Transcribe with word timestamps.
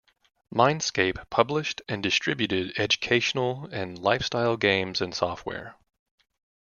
Mindscape 0.51 1.29
published 1.29 1.83
and 1.87 2.01
distributed 2.01 2.73
educational 2.79 3.67
and 3.71 3.99
lifestyle 3.99 4.57
games 4.57 4.99
and 4.99 5.13
software. 5.13 5.75